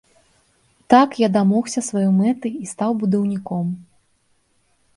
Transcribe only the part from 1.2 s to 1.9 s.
я дамогся